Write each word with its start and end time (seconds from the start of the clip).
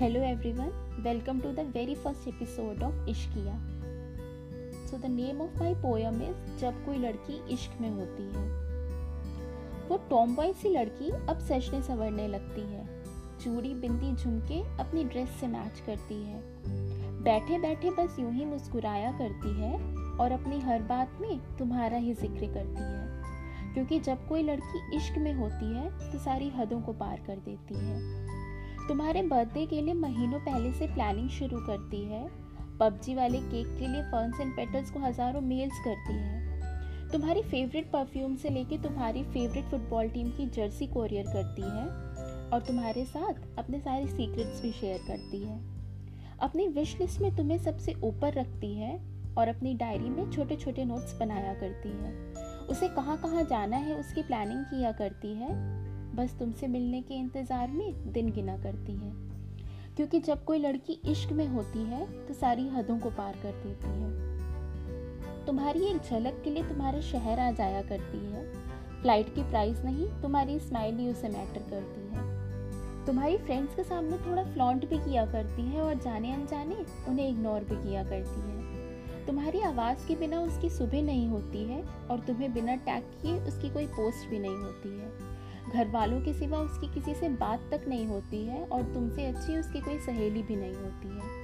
Hello 0.00 0.20
everyone, 0.24 0.72
welcome 1.04 1.42
to 1.42 1.52
the 1.52 1.62
very 1.62 1.94
first 1.94 2.26
episode 2.26 2.82
of 2.82 2.94
Ishkiya. 3.06 3.54
So 4.86 4.96
the 4.96 5.10
name 5.10 5.42
of 5.42 5.60
my 5.60 5.74
poem 5.82 6.22
is 6.22 6.60
जब 6.60 6.84
कोई 6.84 6.98
लड़की 6.98 7.34
इश्क 7.54 7.80
में 7.80 7.90
होती 7.90 8.22
है 8.36 8.44
वो 9.88 9.96
टॉमबॉय 10.10 10.52
सी 10.52 10.68
लड़की 10.68 11.10
अब 11.10 11.40
सजने 11.48 11.82
संवरने 11.82 12.28
लगती 12.28 12.60
है। 12.60 12.86
चूड़ी 13.44 13.74
बिंदी 13.74 14.14
झुमके 14.14 14.62
अपनी 14.82 15.04
ड्रेस 15.04 15.36
से 15.40 15.46
मैच 15.46 15.82
करती 15.86 16.22
है। 16.22 16.40
बैठे 17.22 17.58
बैठे 17.58 17.90
बस 17.98 18.16
यूँ 18.20 18.32
ही 18.32 18.44
मुस्कुराया 18.44 19.12
करती 19.18 19.54
है 19.60 19.74
और 20.16 20.32
अपनी 20.32 20.60
हर 20.60 20.82
बात 20.94 21.18
में 21.20 21.38
तुम्हारा 21.58 21.96
ही 21.96 22.14
ज़िक्र 22.14 22.52
करती 22.54 22.82
है। 22.82 23.72
क्योंकि 23.74 24.00
जब 24.00 24.26
कोई 24.28 24.42
लड़की 24.42 24.96
इश्क 24.96 25.18
में 25.18 25.32
होती 25.34 25.74
है 25.74 25.88
तो 26.12 26.18
सारी 26.18 26.48
हदों 26.56 26.80
को 26.80 26.92
पार 26.92 27.22
कर 27.26 27.36
देती 27.48 27.86
है। 27.86 28.38
तुम्हारे 28.90 29.20
बर्थडे 29.22 29.64
के 29.66 29.80
लिए 29.80 29.94
महीनों 29.94 30.38
पहले 30.40 30.72
से 30.72 30.86
प्लानिंग 30.86 31.28
शुरू 31.30 31.58
करती 31.66 31.98
है। 32.04 32.22
पबजी 32.78 33.14
वाले 33.14 33.38
केक 33.40 33.66
के 33.78 33.88
लिए 33.88 34.02
फर्न्स 34.02 34.40
एंड 34.40 34.54
पेटल्स 34.54 34.90
को 34.90 35.00
हज़ारों 35.00 35.40
मेल्स 35.40 35.78
करती 35.78 36.12
है। 36.12 37.10
तुम्हारी 37.12 37.42
फेवरेट 37.42 37.90
परफ्यूम 37.92 38.34
से 38.36 38.50
लेके 38.50 38.78
तुम्हारी 38.78 39.22
फेवरेट 39.24 39.64
फुटबॉल 39.64 40.08
टीम 40.08 40.30
की 40.30 40.46
जर्सी 40.46 40.86
कोरियर 40.86 41.26
करती 41.26 41.62
है 41.62 41.86
और 42.50 42.64
तुम्हारे 42.66 43.04
साथ 43.04 43.58
अपने 43.58 43.80
सारे 43.80 44.06
सीक्रेट्स 44.06 44.62
भी 44.62 44.72
शेयर 44.72 44.98
करती 45.06 45.44
है। 45.44 45.58
अपनी 46.40 46.66
विश 46.68 46.96
लिस्ट 47.00 47.20
में 47.20 47.34
तुम्हें 47.36 47.58
सबसे 47.58 47.94
ऊपर 48.04 48.32
रखती 48.32 48.74
है 48.74 48.94
और 49.38 49.48
अपनी 49.48 49.74
डायरी 49.74 50.10
में 50.10 50.30
छोटे 50.30 50.56
छोटे 50.56 50.84
नोट्स 50.84 51.14
बनाया 51.20 51.54
करती 51.54 51.88
है। 51.88 52.12
उसे 52.66 52.88
कहाँ 52.88 53.16
कहाँ 53.16 53.44
जाना 53.44 53.76
है 53.76 53.98
उसकी 54.00 54.22
प्लानिंग 54.22 54.64
किया 54.64 54.92
करती 54.92 55.34
है। 55.34 55.48
बस 56.14 56.34
तुमसे 56.38 56.66
मिलने 56.66 57.00
के 57.02 57.14
इंतज़ार 57.14 57.70
में 57.70 58.12
दिन 58.12 58.30
गिना 58.32 58.56
करती 58.56 58.92
है। 58.92 59.12
क्योंकि 59.96 60.20
जब 60.20 60.44
कोई 60.44 60.58
लड़की 60.58 61.00
इश्क 61.06 61.32
में 61.32 61.46
होती 61.46 61.84
है 61.84 62.06
तो 62.26 62.34
सारी 62.34 62.68
हदों 62.68 62.98
को 62.98 63.10
पार 63.10 63.36
कर 63.42 63.52
देती 63.64 63.88
है। 63.90 65.44
तुम्हारी 65.46 65.84
एक 65.84 66.00
झलक 66.00 66.40
के 66.44 66.50
लिए 66.50 66.62
तुम्हारे 66.62 67.02
शहर 67.02 67.40
आ 67.40 67.50
जाया 67.50 67.82
करती 67.82 68.18
है। 68.26 68.44
फ़्लाइट 69.00 69.34
की 69.34 69.42
प्राइस 69.42 69.80
नहीं, 69.80 70.06
तुम्हारी 70.22 70.58
स्माइल 70.58 70.98
ही 70.98 71.08
उसे 71.08 71.28
मैटर 71.28 71.62
करती 71.70 72.00
है। 72.06 72.28
तुम्हारी 73.06 73.36
फ्रेंड्स 73.38 73.74
के 73.74 73.82
सामने 73.84 74.18
थोड़ा 74.18 74.42
फ्लॉन्ट 74.44 74.84
भी 74.84 74.98
किया 74.98 75.24
करती 75.26 75.62
है 75.62 75.80
और 75.80 75.94
जाने 75.94 76.32
अनजाने 76.32 76.84
उन्हें 77.08 77.28
इग्नोर 77.28 77.64
भी 77.64 77.76
किया 77.76 78.02
करती 78.04 78.40
है। 78.40 79.26
तुम्हारी 79.26 79.60
आवाज़ 79.60 80.06
के 80.08 80.16
बिना 80.16 80.40
उसकी 80.40 80.70
सुबह 80.70 81.02
नहीं 81.02 81.28
होती 81.28 81.64
है 81.64 81.82
और 82.10 82.20
तुम्हें 82.20 82.52
बिना 82.54 82.74
टैग 82.76 83.02
किए 83.22 83.38
उसकी 83.40 83.70
कोई 83.70 83.86
पोस्ट 83.88 84.28
भी 84.30 84.38
नहीं 84.38 84.56
होती 84.56 84.88
है। 84.88 85.19
घर 85.74 85.88
वालों 85.88 86.20
के 86.20 86.32
सिवा 86.34 86.58
उसकी 86.58 86.86
किसी 86.94 87.14
से 87.14 87.28
बात 87.28 87.68
तक 87.70 87.84
नहीं 87.88 88.06
होती 88.06 88.46
है 88.46 88.64
और 88.64 88.82
तुमसे 88.82 89.26
अच्छी 89.26 89.58
उसकी 89.58 89.80
कोई 89.80 89.98
सहेली 89.98 90.42
भी 90.42 90.56
नहीं 90.56 90.74
होती 90.74 91.08
है। 91.08 91.38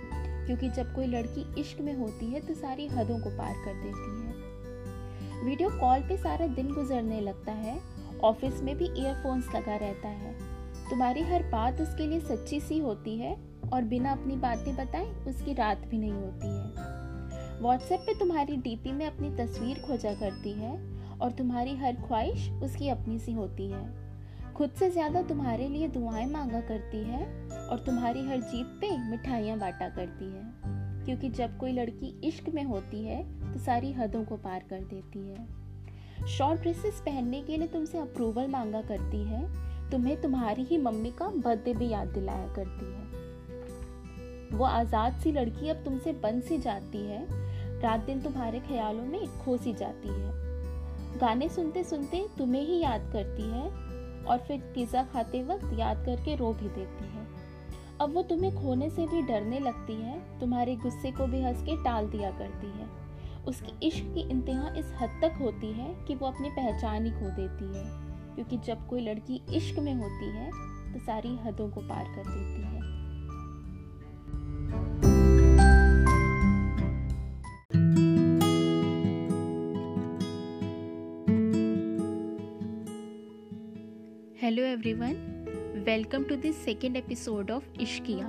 क्योंकि 0.46 0.68
जब 0.68 0.94
कोई 0.94 1.06
लड़की 1.06 1.60
इश्क 1.60 1.80
में 1.80 1.94
होती 1.94 2.26
है 2.26 2.40
तो 2.40 2.54
सारी 2.54 2.86
हदों 2.86 3.18
को 3.18 3.30
पार 3.30 3.54
कर 3.64 3.74
देती 3.74 4.22
है। 4.22 5.44
वीडियो 5.44 5.70
कॉल 5.70 6.00
पे 6.00 6.16
सारा 6.16 6.46
दिन 6.46 6.72
गुजरने 6.72 7.20
लगता 7.20 7.52
है। 7.52 7.80
ऑफ़िस 8.24 8.62
में 8.62 8.76
भी 8.76 8.84
ईयरफोन्स 8.84 9.54
लगा 9.54 9.76
रहता 9.76 10.08
है। 10.08 10.32
तुम्हारी 10.90 11.22
हर 11.22 11.42
बात 11.42 11.80
उसके 11.80 12.06
लिए 12.06 12.20
सच्ची 12.20 12.60
सी 12.60 12.78
होती 12.78 13.16
है 13.16 13.36
और 13.72 13.82
बिना 13.82 14.12
अपनी 14.12 14.36
बातें 14.36 14.76
बताए 14.76 15.06
उसकी 15.06 15.54
रात 15.54 15.78
भी 15.78 15.98
नहीं 15.98 16.12
होती 16.12 16.46
है। 16.46 17.60
व्हाट्सएप 17.62 18.00
पे 18.00 18.14
तुम्हारी 18.18 18.56
डीपी 18.56 18.92
में 18.92 19.06
अपनी 19.06 19.30
तस्वीर 19.30 19.78
खोजा 19.78 20.14
करती 20.14 20.52
है 20.52 20.96
और 21.18 21.30
तुम्हारी 21.30 21.76
हर 21.76 21.92
ख्वाहिश 21.92 22.50
उसकी 22.50 22.88
अपनी 22.88 23.18
सी 23.18 23.32
होती 23.32 23.70
है। 23.70 24.05
खुद 24.56 24.70
से 24.70 24.88
ज़्यादा 24.90 25.20
तुम्हारे 25.22 25.66
लिए 25.68 25.88
दुआएँ 25.88 26.26
मांगा 26.26 26.60
करती 26.60 27.02
है 27.04 27.24
और 27.68 27.78
तुम्हारी 27.78 28.22
हर 28.26 28.40
जीत 28.42 28.66
पे 28.80 28.90
मिठाइयाँ 29.00 29.58
बांटा 29.58 29.88
करती 29.88 30.24
है। 30.24 31.04
क्योंकि 31.04 31.28
जब 31.30 31.58
कोई 31.58 31.72
लड़की 31.72 32.08
इश्क 32.24 32.48
में 32.48 32.62
होती 32.64 33.02
है 33.04 33.22
तो 33.52 33.58
सारी 33.58 33.92
हदों 33.92 34.24
को 34.24 34.36
पार 34.36 34.64
कर 34.70 34.84
देती 34.84 35.26
है। 35.28 36.26
शॉर्ट 36.28 36.60
ड्रेसेस 36.60 37.02
पहनने 37.06 37.42
के 37.42 37.56
लिए 37.56 37.68
तुमसे 37.68 37.98
अप्रूवल 37.98 38.48
मांगा 38.48 38.80
करती 38.82 39.22
है, 39.24 39.44
तुम्हें 39.90 40.20
तुम्हारी 40.22 40.62
ही 40.62 40.78
मम्मी 40.78 41.10
का 41.10 41.28
बर्थडे 41.28 41.74
भी 41.74 41.88
याद 41.88 42.08
दिलाया 42.08 42.48
करती 42.54 42.86
है। 42.86 44.58
वो 44.58 44.64
आज़ाद 44.64 45.20
सी 45.20 45.32
लड़की 45.32 45.68
अब 45.68 45.84
तुमसे 45.84 46.12
बन 46.22 46.40
सी 46.40 46.58
जाती 46.58 47.06
है, 47.06 47.26
रात 47.80 48.06
दिन 48.06 48.20
तुम्हारे 48.20 48.60
ख्यालों 48.60 49.04
में 49.04 49.26
खो 49.38 49.56
सी 49.56 49.74
जाती 49.74 50.08
है। 50.08 50.30
गाने 51.18 51.48
सुनते 51.48 51.84
सुनते 51.84 52.26
तुम्हें 52.38 52.62
ही 52.62 52.80
याद 52.80 53.10
करती 53.12 53.42
है 53.42 53.84
और 54.26 54.38
फिर 54.38 54.60
पिज़्ज़ा 54.74 55.02
खाते 55.04 55.42
वक्त 55.44 55.78
याद 55.78 56.04
करके 56.06 56.34
रो 56.36 56.52
भी 56.52 56.68
देती 56.70 57.04
है। 57.06 57.24
अब 58.00 58.14
वो 58.14 58.22
तुम्हें 58.24 58.54
खोने 58.54 58.88
से 58.90 59.06
भी 59.06 59.22
डरने 59.24 59.58
लगती 59.60 59.94
है, 59.94 60.18
तुम्हारे 60.40 60.76
गुस्से 60.76 61.10
को 61.12 61.26
भी 61.26 61.42
हंस 61.42 61.62
के 61.62 61.76
टाल 61.84 62.08
दिया 62.08 62.30
करती 62.38 62.66
है। 62.68 62.88
उसकी 63.46 63.86
इश्क 63.86 64.12
की 64.14 64.20
इंतहा 64.30 64.68
इस 64.78 64.92
हद 65.00 65.18
तक 65.22 65.38
होती 65.40 65.72
है 65.72 65.94
कि 66.06 66.14
वो 66.14 66.26
अपनी 66.26 66.50
पहचान 66.52 67.04
ही 67.04 67.10
खो 67.12 67.30
देती 67.32 67.66
है, 67.68 67.84
क्योंकि 68.34 68.56
जब 68.66 68.86
कोई 68.88 69.00
लड़की 69.02 69.40
इश्क 69.54 69.78
में 69.78 69.94
होती 69.94 70.30
है 70.30 70.50
तो 70.92 70.98
सारी 71.00 71.36
हदों 71.38 71.68
को 71.70 71.80
पार 71.82 72.04
कर 72.06 72.24
देती 72.26 72.62
है। 72.64 72.75
Hello 84.46 84.62
everyone 84.62 85.14
welcome 85.86 86.24
to 86.24 86.34
this 86.34 86.56
second 86.56 86.96
episode 86.96 87.50
of 87.50 87.64
Ishqiya 87.80 88.26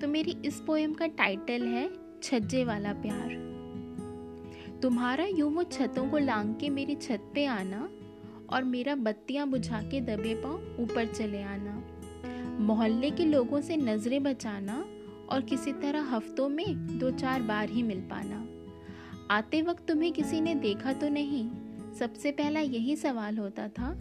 तो 0.00 0.08
मेरी 0.08 0.36
इस 0.44 0.60
पोएम 0.60 0.92
का 0.94 1.06
टाइटल 1.06 1.62
है, 1.62 1.90
छज्जे 2.22 2.64
वाला 2.64 2.92
प्यार। 2.92 3.32
तुम्हारा 4.82 5.24
यूँ 5.24 5.50
वो 5.52 5.62
छतों 5.62 6.08
को 6.10 6.18
लांग 6.18 6.54
के 6.54 6.68
मेरी 6.68 6.94
छत 6.94 7.30
पे 7.34 7.46
आना 7.46 7.88
और 8.50 8.64
मेरा 8.64 8.94
बत्तियाँ 8.94 9.48
बुझा 9.48 9.82
के 9.82 10.00
दबे 10.00 10.34
पाँव 10.34 10.82
ऊपर 10.82 11.06
चले 11.06 11.42
आना। 11.42 11.76
मोहल्ले 12.60 13.10
के 13.10 13.24
लोगों 13.24 13.60
से 13.60 13.76
नज़रें 13.76 14.22
बचाना 14.22 14.84
और 15.30 15.40
किसी 15.40 15.72
तरह 15.72 16.00
हफ्तों 16.00 16.48
में 16.48 16.98
दो 16.98 17.10
चार 17.10 17.42
बार 17.42 17.68
ही 17.68 17.82
मिल 17.82 18.00
पाना। 18.00 18.46
आते 19.34 19.62
वक्त 19.62 19.88
तुम्हें 19.88 20.12
किसी 20.12 20.40
ने 20.40 20.54
देखा 20.54 20.92
तो 20.92 21.08
नहीं। 21.08 21.48
सबसे 21.98 22.30
पहला 22.32 22.60
यही 22.60 22.96
सवाल 22.96 23.38
होता 23.38 23.68
था 23.68 23.96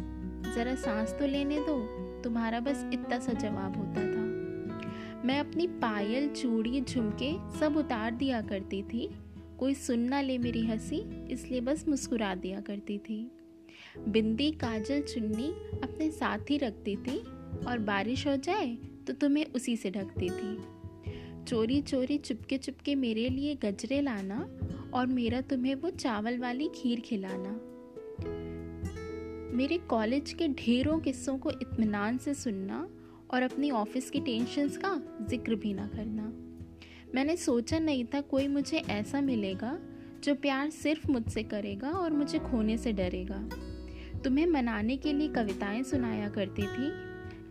ज़रा 0.45 0.75
सांस 0.75 1.11
तो 1.11 1.27
लेने 1.27 1.59
दो। 1.59 1.77
तुम्हारा 2.23 2.59
बस 2.59 2.85
इतना 2.93 3.19
सा 3.19 3.33
जवाब 3.33 3.77
होता 3.77 4.01
था। 4.01 4.21
मैं 5.25 5.39
अपनी 5.39 5.67
पायल, 5.67 6.27
चूड़ी, 6.29 6.81
झुमके 6.81 7.59
सब 7.59 7.77
उतार 7.77 8.11
दिया 8.11 8.41
करती 8.41 8.81
थी। 8.83 9.09
कोई 9.59 9.73
सुन 9.73 9.99
ना 9.99 10.21
ले 10.21 10.37
मेरी 10.37 10.65
हँसी, 10.65 11.29
इसलिए 11.31 11.61
बस 11.61 11.87
मुस्कुरा 11.87 12.35
दिया 12.35 12.59
करती 12.59 12.97
थी। 12.97 13.31
बिंदी, 14.07 14.51
काजल, 14.51 15.01
चुन्नी 15.01 15.49
अपने 15.83 16.11
साथ 16.11 16.49
ही 16.49 16.57
रखती 16.57 16.95
थी 16.95 17.17
और 17.67 17.79
बारिश 17.79 18.27
हो 18.27 18.35
जाए 18.35 18.77
तो 19.07 19.13
तुम्हें 19.13 19.45
उसी 19.45 19.77
से 19.77 19.91
ढकती 19.91 20.29
थी। 20.29 20.57
चोरी 21.43 21.81
चोरी, 21.81 22.17
चुपके 22.17 22.57
चुपके 22.57 22.95
मेरे 22.95 23.29
लिए 23.29 23.55
गजरे 23.55 24.01
लाना 24.01 24.47
और 24.93 25.07
मेरा 25.07 25.41
तुम्हें 25.41 25.75
वो 25.75 25.89
चावल 25.89 26.37
वाली 26.37 26.69
खीर 26.75 26.99
खिलाना। 26.99 27.59
मेरे 29.53 29.77
कॉलेज 29.77 30.33
के 30.33 30.47
ढेरों 30.47 30.99
किस्सों 30.99 31.37
को 31.37 31.51
इत्मीनान 31.51 32.17
से 32.17 32.33
सुनना 32.33 32.87
और 33.31 33.41
अपनी 33.41 33.71
ऑफ़िस 33.71 34.09
की 34.09 34.19
टेंशन्स 34.19 34.77
का 34.77 35.01
ज़िक्र 35.29 35.55
भी 35.55 35.73
ना 35.73 35.87
करना। 35.87 36.23
मैंने 37.15 37.35
सोचा 37.37 37.79
नहीं 37.79 38.05
था 38.05 38.21
कोई 38.21 38.47
मुझे 38.47 38.77
ऐसा 38.77 39.21
मिलेगा 39.21 39.79
जो 40.23 40.35
प्यार 40.35 40.69
सिर्फ़ 40.69 41.11
मुझसे 41.11 41.43
करेगा 41.43 41.91
और 41.91 42.11
मुझे 42.11 42.39
खोने 42.39 42.77
से 42.77 42.93
डरेगा। 42.93 43.49
तुम्हें 44.23 44.45
मनाने 44.45 44.97
के 44.97 45.13
लिए 45.13 45.27
कविताएँ 45.27 45.83
सुनाया 45.83 46.29
करती 46.29 46.61
थी, 46.61 46.89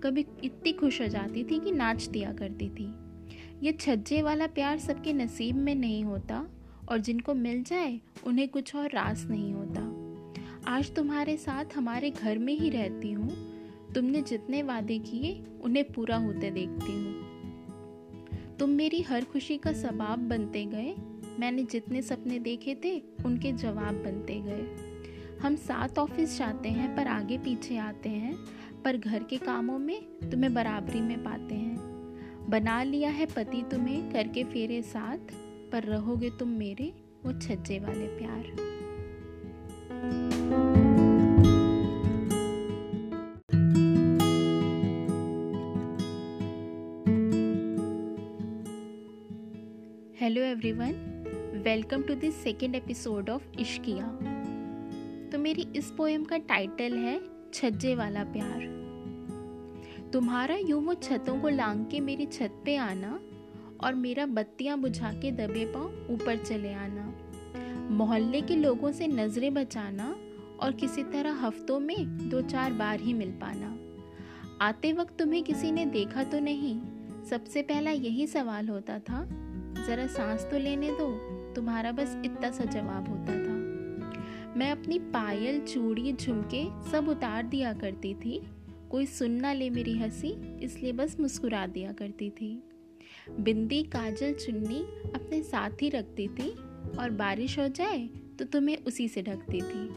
कभी 0.01 0.27
इतनी 0.45 0.73
खुश 0.73 1.01
हो 1.03 1.07
जाती 1.07 1.45
थी 1.45 1.61
कि 1.61 1.73
नाच 1.73 2.07
दिया 2.07 2.33
करती 2.33 2.69
थी। 2.69 2.93
ये 3.63 3.73
छज्जे 3.73 4.23
वाला 4.23 4.47
प्यार 4.47 4.79
सबके 4.79 5.13
नसीब 5.13 5.57
में 5.57 5.75
नहीं 5.75 6.05
होता 6.05 6.47
और 6.89 6.99
जिनको 6.99 7.35
मिल 7.35 7.63
जाए, 7.63 8.01
उन्हें 8.27 8.49
कुछ 8.49 8.77
और 8.77 8.91
रास 8.91 9.27
नहीं 9.31 9.53
होता। 9.55 9.92
आज 10.73 10.95
तुम्हारे 10.95 11.37
साथ 11.37 11.65
हमारे 11.77 12.11
घर 12.11 12.39
में 12.39 12.59
ही 12.59 12.71
रहती 12.71 13.13
हूँ। 13.13 13.31
तुमने 13.95 14.23
जितने 14.23 14.63
वादे 14.63 14.99
किए, 14.99 15.45
उन्हें 15.63 15.93
पूरा 15.93 16.17
होते 16.17 16.51
देखती 16.51 16.93
हूँ। 16.93 17.23
तुम 18.57 18.71
मेरी 18.71 19.03
हर 19.03 19.25
खुशी 19.25 19.59
का 19.59 19.73
सबाब 19.73 20.19
बनते 20.19 20.65
गए। 20.65 20.95
मैंने 21.41 21.65
जितने 21.65 22.03
सपने 22.03 22.39
देखे 22.39 22.75
थे, 22.85 23.03
उनके 23.27 23.53
जवाब 23.53 23.95
बनते 23.95 24.41
गए। 24.41 24.67
हम 25.43 25.57
साथ 25.57 25.99
ऑफ़िस 25.99 26.39
जाते 26.39 26.69
हैं, 26.69 26.97
पर 26.97 27.07
आगे 27.07 27.39
पीछे 27.39 27.77
आते 27.77 28.09
हैं। 28.09 28.37
पर 28.85 28.97
घर 28.97 29.23
के 29.23 29.37
कामों 29.37 29.79
में 29.79 30.03
तुम्हें 30.03 30.55
बराबरी 30.55 31.01
में 31.01 31.25
पाते 31.25 31.55
हैं। 31.55 31.77
बना 32.49 32.83
लिया 32.83 33.11
है 33.11 33.27
पति 33.27 33.65
तुम्हें, 33.71 34.13
करके 34.13 34.45
फेरे 34.45 34.83
साथ। 34.83 35.19
पर 35.73 35.83
रहोगे 35.83 36.31
तुम 36.31 36.49
मेरे, 36.49 36.93
वो 37.25 37.33
छज्जे 37.33 37.79
वाले 37.79 38.07
प्यार। 38.07 38.73
Hello 40.03 40.15
everyone 50.43 50.93
welcome 51.65 52.03
to 52.03 52.15
this 52.15 52.35
second 52.35 52.75
episode 52.75 53.31
of 53.31 53.43
Ishqiya 53.61 54.07
तो 55.33 55.39
मेरी 55.39 55.67
इस 55.77 55.91
पोएम 55.91 56.25
का 56.25 56.37
टाइटल 56.37 56.97
है, 56.97 57.21
छज्जे 57.55 57.95
वाला 57.95 58.25
प्यार। 58.25 58.61
तुम्हारा 60.13 60.55
यूँ 60.55 60.83
वो 60.85 60.95
छतों 60.95 61.41
को 61.41 61.49
लांग 61.49 61.87
के 61.87 62.01
मेरी 62.01 62.27
छत 62.27 62.63
पे 62.65 62.77
आना 62.77 63.21
और 63.81 63.95
मेरा 63.95 64.27
बत्तियाँ 64.27 64.79
बुझा 64.79 65.13
के 65.13 65.31
दबे 65.31 65.65
पाँव 65.65 66.07
ऊपर 66.11 66.37
चले 66.37 66.73
आना। 66.73 67.32
मोहल्ले 67.93 68.41
के 68.41 68.57
लोगों 68.57 68.93
से 68.93 69.07
नज़रें 69.07 69.55
बचाना 69.55 70.17
और 70.61 70.73
किसी 70.73 71.03
तरह 71.03 71.33
हफ्तों 71.33 71.81
में 71.81 72.29
दो 72.29 72.41
चार 72.41 72.73
बार 72.73 73.01
ही 73.01 73.15
मिल 73.15 73.31
पाना। 73.31 73.79
आते 74.61 74.93
वक्त 74.93 75.19
तुम्हें 75.19 75.43
किसी 75.43 75.73
ने 75.73 75.85
देखा 75.87 76.25
तो 76.25 76.41
नहीं। 76.41 76.81
सबसे 77.25 77.63
पहला 77.63 77.91
यही 77.91 78.27
सवाल 78.27 78.69
होता 78.69 78.99
था, 78.99 79.25
ज़रा 79.87 80.07
सांस 80.07 80.47
तो 80.51 80.59
लेने 80.59 80.91
दो, 80.91 81.11
तुम्हारा 81.55 81.93
बस 81.93 82.17
इतना 82.25 82.51
सा 82.51 82.65
जवाब 82.65 83.09
होता 83.09 83.33
था। 83.33 83.61
मैं 84.59 84.71
अपनी 84.71 84.99
पायल, 84.99 85.61
चूड़ी, 85.61 86.13
झुमके 86.13 86.91
सब 86.91 87.09
उतार 87.09 87.43
दिया 87.43 87.73
करती 87.73 88.15
थी। 88.15 88.43
कोई 88.91 89.07
सुन 89.07 89.31
ना 89.31 89.53
ले 89.53 89.71
मेरी 89.71 89.99
हँसी, 89.99 90.59
इसलिए 90.63 90.93
बस 90.93 91.21
मुस्कुरा 91.21 91.67
दिया 91.67 91.93
करती 91.93 92.31
थी। 92.31 92.63
बिंदी, 93.41 93.83
काजल, 93.83 94.33
चुन्नी 94.33 94.83
अपने 95.15 95.43
साथ 95.43 95.83
ही 95.83 95.89
रखती 95.89 96.29
थी। 96.29 96.55
और 96.99 97.11
बारिश 97.11 97.59
हो 97.59 97.69
जाए 97.69 98.09
तो 98.39 98.45
तुम्हें 98.45 98.77
उसी 98.77 99.09
से 99.09 99.23
ढकती 99.23 99.61
थी। 99.61 99.89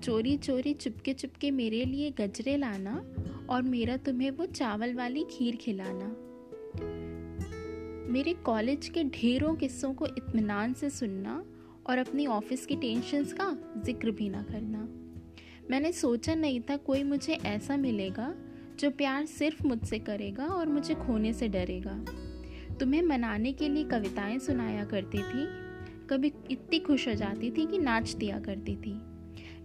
चोरी 0.00 0.36
चोरी, 0.36 0.74
चुपके 0.74 1.12
चुपके 1.12 1.50
मेरे 1.50 1.84
लिए 1.84 2.10
गजरे 2.10 2.56
लाना 2.56 2.94
और 3.50 3.62
मेरा 3.62 3.96
तुम्हें 3.96 4.30
वो 4.30 4.46
चावल 4.46 4.94
वाली 4.94 5.24
खीर 5.30 5.56
खिलाना। 5.56 6.14
मेरे 8.12 8.32
कॉलेज 8.34 8.88
के 8.88 9.04
ढेरों 9.04 9.54
किस्सों 9.54 9.94
को 9.94 10.06
इत्मीनान 10.06 10.72
से 10.72 10.90
सुनना 10.90 11.44
और 11.86 11.98
अपनी 11.98 12.26
ऑफ़िस 12.26 12.66
की 12.66 12.76
टेंशन्स 12.76 13.32
का 13.32 13.50
ज़िक्र 13.84 14.10
भी 14.10 14.28
ना 14.28 14.42
करना। 14.42 14.88
मैंने 15.70 15.92
सोचा 15.92 16.34
नहीं 16.34 16.60
था 16.60 16.76
कोई 16.76 17.02
मुझे 17.02 17.32
ऐसा 17.32 17.76
मिलेगा 17.76 18.34
जो 18.80 18.90
प्यार 18.90 19.26
सिर्फ़ 19.26 19.66
मुझसे 19.66 19.98
करेगा 19.98 20.46
और 20.46 20.66
मुझे 20.66 20.94
खोने 20.94 21.32
से 21.32 21.48
डरेगा। 21.48 22.04
तुम्हें 22.80 23.02
मनाने 23.02 23.52
के 23.52 23.68
लिए 23.68 23.84
कविताएँ 23.84 24.38
सुनाया 24.38 24.84
करती 24.84 25.18
थी 25.18 25.65
कभी 26.10 26.32
इतनी 26.50 26.78
खुश 26.78 27.08
हो 27.08 27.14
जाती 27.14 27.50
थी 27.50 27.66
कि 27.66 27.78
नाच 27.78 28.10
दिया 28.10 28.38
करती 28.38 28.76
थी। 28.76 29.00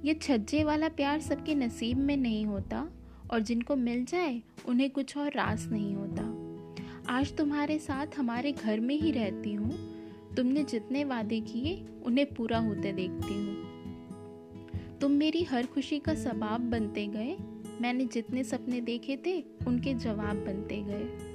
ये 0.08 0.14
छज्जे 0.14 0.64
वाला 0.64 0.90
प्यार 0.90 1.20
सबके 1.20 1.56
नसीब 1.56 1.98
में 1.98 2.18
नहीं 2.18 2.46
होता 2.46 2.90
और 3.32 3.40
जिनको 3.40 3.76
मिल 3.76 4.06
जाए, 4.06 4.42
उन्हें 4.66 4.90
कुछ 4.90 5.18
और 5.18 5.32
रास 5.36 5.70
नहीं 5.72 5.96
होता। 5.96 6.42
आज 7.10 7.36
तुम्हारे 7.36 7.80
साथ 7.80 8.08
हमारे 8.18 8.52
घर 8.52 8.80
में 8.80 8.96
ही 8.96 9.12
रहती 9.12 9.54
हूँ। 9.54 9.72
तुमने 10.36 10.64
जितने 10.64 11.04
वादे 11.04 11.40
किए, 11.42 11.86
उन्हें 12.06 12.34
पूरा 12.34 12.58
होते 12.58 12.94
देखती 12.94 13.34
हूँ। 13.34 13.72
तुम 15.00 15.12
मेरी 15.12 15.44
हर 15.44 15.66
खुशी 15.66 16.00
का 16.00 16.16
सबाब 16.16 16.62
बनते 16.62 17.08
गए। 17.08 17.38
मैंने 17.82 18.06
जितने 18.06 18.44
सपने 18.44 18.82
देखे 18.82 19.18
थे, 19.26 19.44
उनके 19.68 19.94
जवाब 19.94 20.36
बनते 20.36 20.82
गए। 20.82 21.32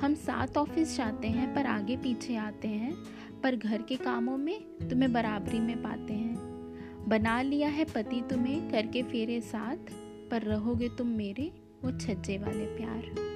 हम 0.00 0.14
साथ 0.14 0.58
ऑफ़िस 0.58 0.96
जाते 0.96 1.28
हैं, 1.28 1.54
पर 1.54 1.66
आगे 1.66 1.96
पीछे 1.96 2.36
आते 2.36 2.68
हैं। 2.68 2.96
पर 3.42 3.56
घर 3.56 3.82
के 3.82 3.96
कामों 3.96 4.36
में 4.36 4.60
तुम्हें 4.90 5.12
बराबरी 5.12 5.58
में 5.60 5.82
पाते 5.82 6.14
हैं। 6.14 6.48
बना 7.08 7.42
लिया 7.42 7.68
है 7.68 7.84
पति 7.84 8.22
तुम्हें, 8.30 8.70
करके 8.70 9.02
फेरे 9.02 9.40
साथ, 9.40 9.76
पर 10.30 10.42
रहोगे 10.42 10.88
तुम 10.88 11.06
मेरे, 11.06 11.52
वो 11.84 11.90
छज्जे 11.90 12.38
वाले 12.38 12.66
प्यार। 12.66 13.28